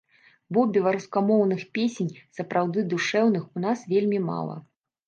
Бо 0.55 0.63
беларускамоўных 0.77 1.61
песень, 1.79 2.11
сапраўды 2.41 2.79
душэўных, 2.95 3.49
у 3.55 3.65
нас 3.69 3.89
вельмі 3.95 4.19
мала. 4.35 4.63